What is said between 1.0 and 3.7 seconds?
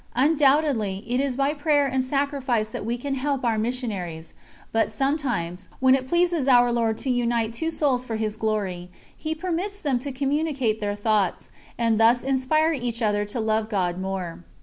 it is by prayer and sacrifice that we can help our